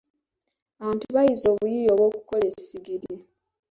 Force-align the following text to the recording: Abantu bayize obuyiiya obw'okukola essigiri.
Abantu 0.81 1.05
bayize 1.15 1.45
obuyiiya 1.49 1.91
obw'okukola 1.93 2.45
essigiri. 2.53 3.13